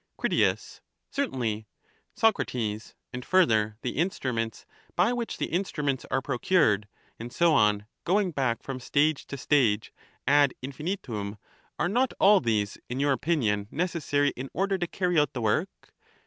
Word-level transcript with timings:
Crit. 0.17 0.81
Certainly. 1.11 1.67
Soc. 2.15 2.39
And 2.55 3.23
further, 3.23 3.77
the 3.83 3.91
instruments 3.97 4.65
by 4.95 5.13
which 5.13 5.37
the 5.37 5.45
instruments 5.45 6.05
404 6.09 6.17
are 6.17 6.21
procured, 6.23 6.87
and 7.19 7.31
so 7.31 7.53
on, 7.53 7.85
going 8.03 8.31
back 8.31 8.63
from 8.63 8.79
stage 8.79 9.27
to 9.27 9.37
stage 9.37 9.93
ad 10.25 10.55
infinitum.— 10.63 11.37
are 11.77 11.87
not 11.87 12.13
all 12.19 12.39
these, 12.39 12.79
in 12.89 12.99
your 12.99 13.11
opinion, 13.11 13.67
necessary 13.69 14.33
in 14.35 14.49
order 14.55 14.79
to 14.79 14.87
earn* 15.05 15.19
out 15.19 15.33
the 15.33 15.41
work? 15.43 15.93